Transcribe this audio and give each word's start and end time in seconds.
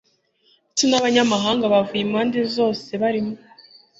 ndetse 0.65 0.83
n'abanyamahanga 0.87 1.71
bavuye 1.73 2.01
impande 2.03 2.39
zose 2.55 2.89
barimo, 3.01 3.35